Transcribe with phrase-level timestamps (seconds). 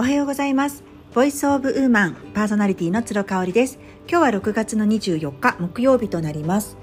[0.00, 0.84] おはようございます。
[1.12, 3.80] ボイスオブウーマンパーソナリティの鶴香織です。
[4.08, 6.76] 今日は6月の24日木曜日となります。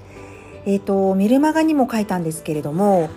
[0.66, 3.08] えっ、ー、とメルマガにも書いたんですけれども、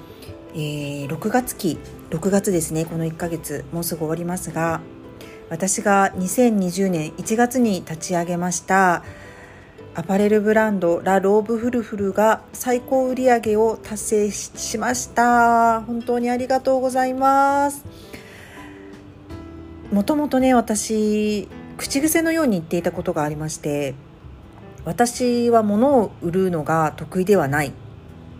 [0.53, 1.77] えー、6月期
[2.11, 2.85] 6月ですね。
[2.85, 4.79] この1ヶ月もうすぐ終わりますが
[5.49, 9.03] 私が2020年1月に立ち上げました
[9.95, 15.81] アパレルブランドラ・ローブフルフルが最高売上を達成しました。
[15.81, 17.83] 本当にありがとうございます。
[19.91, 23.95] もともとね私口癖のように言っていたことがありまして
[24.85, 27.71] 私は物を売るのが得意ではないっ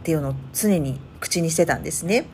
[0.03, 2.27] ていうのを常に口にしてたんですね。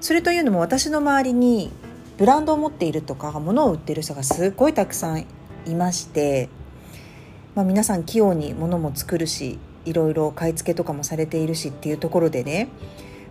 [0.00, 1.70] それというのも私の周りに
[2.18, 5.26] ブランドを持っているとか物を売ってる人がすっごいたくさん
[5.66, 6.48] いまして
[7.54, 12.68] まあ、皆さん器用に物も作るしいろいろ買い付けとかもされているしっていうところでね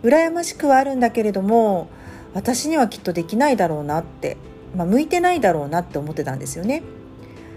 [0.04, 1.90] 羨ましくはあるんだけれども
[2.34, 4.38] 私にはきっとできないだろうなって、
[4.76, 6.84] まあ、向いてないだろうなって思ってたんですよね。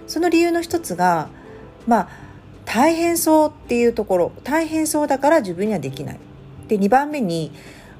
[0.07, 1.29] その理由の一つが
[1.87, 2.09] まあ
[2.65, 6.19] 大変そうっていうところ大変そうだから自分にはできない。
[6.69, 7.53] で2番目に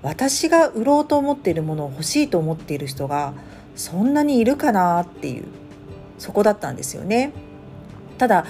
[0.03, 3.35] 私が売ろうと思っているものを欲しいと思っている人が
[3.75, 5.45] そんなにいるかなっていう
[6.19, 7.33] そこだったんですよね。
[8.19, 8.47] ただ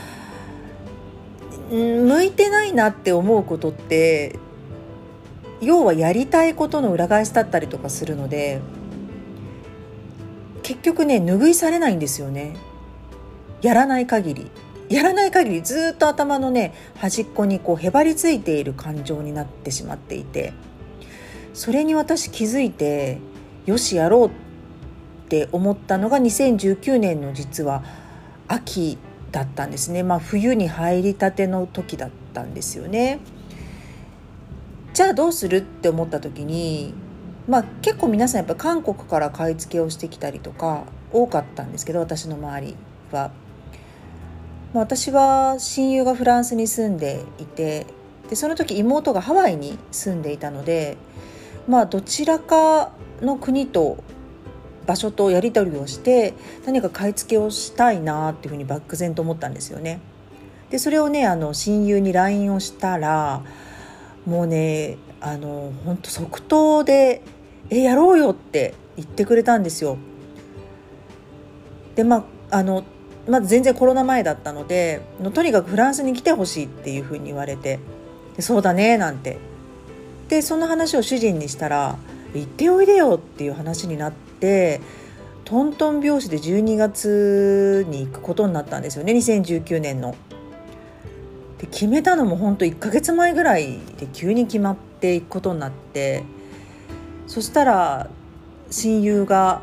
[1.70, 4.38] 向いてないなって思うことって
[5.60, 8.60] 要はやりたいことの裏返しだったりとかするので
[10.84, 12.56] 局ね拭いされないんですよね。
[13.62, 14.50] やらない限り。
[14.88, 20.52] やらない限りずっと頭のね端っこにこうへばりついている感情になってしまっていて。
[21.54, 23.18] それに私気づいて
[23.64, 24.30] よしやろうっ
[25.28, 27.84] て思ったのが2019年の実は
[28.48, 28.98] 秋
[29.30, 33.20] だったんですね、まあ、冬に入りたての時だったんですよね。
[34.92, 36.94] じゃあどうするって思った時に、
[37.46, 42.76] まあ、結構皆さんやっぱ韓国から買い付けをしてきたりとか多かったんですけど私の周り
[43.12, 43.30] は。
[44.72, 47.86] まあ、私は親友がフランスに住んでいて
[48.28, 50.96] でその時妹がハワイに住んでいたので
[51.68, 52.90] まあどちらか
[53.20, 54.02] の国と
[54.86, 56.34] 場所とやり取りをして
[56.66, 60.00] 何か買い付けをしたいなっていうふうに漠然と思ったんですよね。
[60.70, 63.42] でそれをねあの親友に LINE をしたら
[64.26, 67.22] もうねあの本当即答で
[67.70, 69.96] 「えやろうよ」って言ってくれたんですよ。
[71.96, 72.84] でまああの
[73.28, 77.78] まず全然コロナ前だったのでのとにかくフランスに来てほしいっていうふうに言われて
[78.38, 79.38] 「そうだね」なんて
[80.28, 81.96] でその話を主人にしたら
[82.34, 84.80] 「行っておいでよ」っていう話になってて
[85.46, 90.14] トントン拍子で12月に行くことになったんですよね2019年の。
[91.58, 96.24] で決めたのも本当1ヶ月前ぐらいで急に決まっていくことになって
[97.34, 98.08] そしたら
[98.70, 99.60] 親友が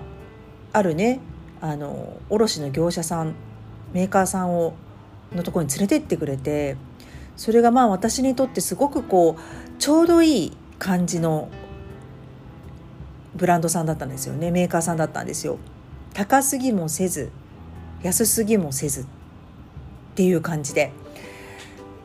[0.73, 1.21] あるね。
[1.61, 3.33] あの卸の業者さん
[3.93, 4.73] メーカーさんを
[5.33, 6.75] のとこに連れてってくれて
[7.37, 11.47] それがまあ私にとってすごくこうちょうどいい感じの
[13.35, 14.51] ブランドさんだったんですよね。
[14.51, 15.57] メーカーさんだったんですよ。
[16.13, 17.31] 高すぎもせず
[18.03, 19.05] 安すぎもせずっ
[20.15, 20.91] ていう感じで。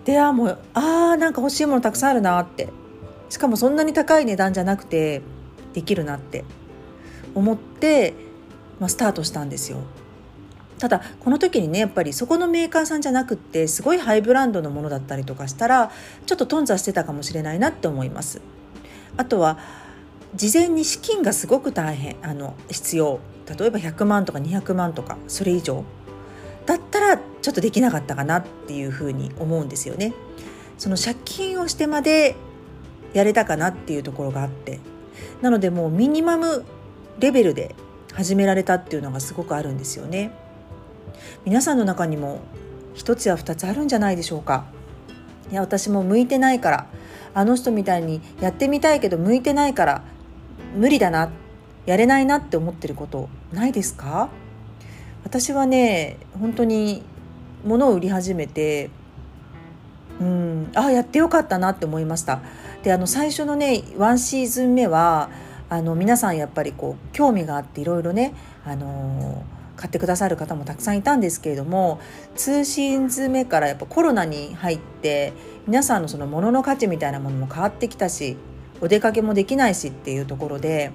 [0.05, 2.69] であもうあーなんか欲しいものたくさんあるなって。
[3.31, 5.21] しかもそんなに高い値段じゃなくて
[5.77, 6.43] できるなって
[7.35, 8.15] 思って、
[8.81, 9.83] まあ、スタートしたんですよ。
[10.79, 15.91] ただこの時にねやっぱりそこのメーカーさんじゃなくってすごいハイブランドのものだったりとかしたら
[16.25, 18.41] ちょっと頓挫してたかもしれないなって思います。
[19.19, 19.59] あとは
[20.35, 23.21] 事前に資金がすごく大変あの必要。
[23.59, 25.85] 例えば100万とか200万とかそれ以上。
[26.65, 30.15] だったらちょっとできなかったかなっていうふうに思うんですよね。
[30.79, 32.35] その借金をしてまで
[33.13, 34.81] やれたかなっていうところがあって。
[35.43, 36.65] なのでもうミニマム
[37.19, 37.75] レベルで
[38.13, 40.31] 始められたっていうのがすごくあるんですよね。
[41.45, 42.41] 皆さんの中にも
[42.95, 44.65] 一つや二つあるんじゃないでしょうか。
[45.51, 46.87] いや私も向いてないから
[47.35, 50.03] あの人みたいにやってみたいけど向いてないから
[50.75, 51.31] 無理だな
[51.85, 54.29] やれないなって思ってることないですか？
[55.25, 57.03] 私はね本当に
[57.65, 58.91] 物を売り始めて
[60.21, 62.41] うんあやってよかったなって思いました
[62.87, 65.29] であの最初のねワンシーズン目は
[65.69, 68.33] あの皆さんやっぱりこう興味があっていろいろね
[68.65, 69.45] あの
[69.75, 72.01] 買ってくださる方もたくさんいたんですけれども
[72.37, 75.33] 2シーズン目からやっぱコロナに入って
[75.67, 78.37] 皆さんのその物の価値みたいなものも変わってきたし
[78.81, 80.93] お出かけもできないしっていうところで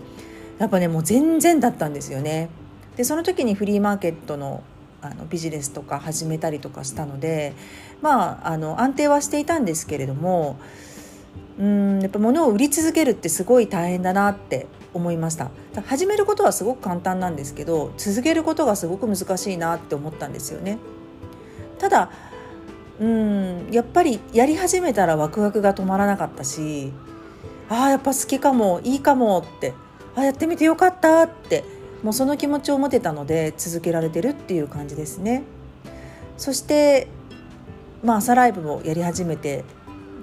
[0.60, 2.48] やっぱねもう全然だったんですよね。
[2.96, 4.64] でその時にフリーマーケットの
[5.02, 7.54] あのビジネスとか始めたりとかしたので
[8.02, 10.58] まああの安定はしていたんですけれども
[11.62, 14.66] うんやっぱ物を売り続けるってすごい大変だなって
[14.96, 15.52] 思いました。
[15.86, 20.80] 始めることはすごく簡単なんですけど続けることがすごく難しいなって思ったんですよね。
[21.78, 22.10] ただ
[23.00, 26.92] うんやっぱりやり始めたらワクワクが止まらなかったし
[27.70, 29.74] ああやっぱ好きかもいいかもって
[30.16, 31.64] あやってみてよかったって
[32.04, 35.44] もうその気持ちを持てたので続けられてるっていう感じですね。
[36.38, 37.08] そして
[38.04, 39.64] まあ朝ライブもやり始めて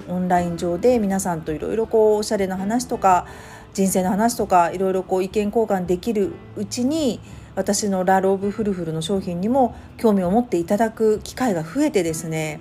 [0.09, 3.27] オンライン上で皆さんといろいろこうおしゃれな話とか
[3.75, 7.21] 人生の話とかいろいろこう意見交換できるうちに
[7.55, 12.61] 私のラローブフルフルの商品にも興味を持っていただく機会が増えてですね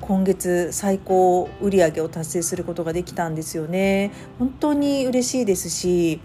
[0.00, 4.12] 今月最高売上を達成することができたんですよね。
[4.38, 6.20] 本当に嬉しいですし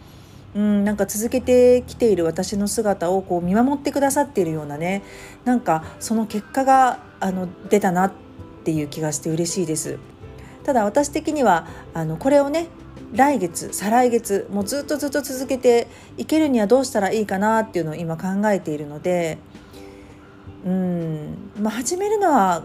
[0.55, 5.03] うん、なんか続けてきている私の姿をこう見守ってくださっているようなね
[5.43, 8.13] なんかその結果があの出たなっ
[8.63, 9.99] ていう気がして嬉しいです。
[10.65, 12.67] ただ私的にはあのこれをね
[13.13, 19.38] 来月再来月もうずっとずっと続けていけるにはどうしたらいいかなっていうのを今考えているので
[20.65, 22.63] うん、まあ、始めるのは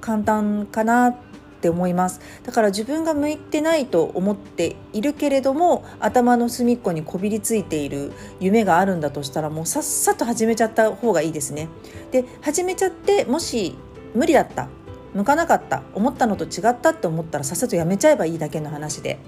[0.00, 1.16] 簡単かなっ
[1.60, 2.20] て思います。
[2.42, 11.68] だから自分が向いてないと思っているけれども頭の隅っこにこびりついている夢があるんだとしたらもうさっさと始めちゃった方がいいですね。
[12.12, 13.76] で始めちゃってもし
[14.14, 14.68] 無理だった
[15.14, 19.18] 向かなかった思ったのと違ったって思ったらさっさとやめちゃえばいいだけの話で。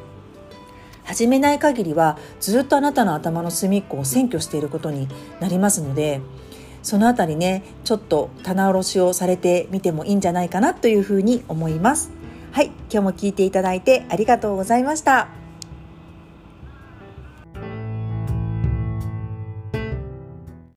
[1.05, 5.08] 始めない限りはずっとあなたの頭の隅っこを占拠していることに
[5.40, 6.20] なりますので
[6.82, 12.11] そのあたりねちょっと棚卸しをされてみてもいいんじゃないかなというふうに思います。
[12.50, 15.41] はい今日も聞いていただいてありがとうございました。